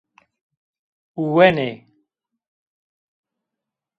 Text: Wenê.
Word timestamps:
Wenê. 1.35 1.71